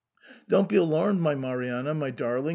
Don't 0.47 0.67
be 0.67 0.77
alarmed, 0.77 1.21
my 1.21 1.35
Marianna, 1.35 1.93
my 1.93 2.09
darling 2.09 2.49